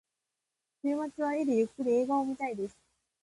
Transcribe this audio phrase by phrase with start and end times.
[0.83, 2.75] 週末は家でゆっくり映画を見たいです。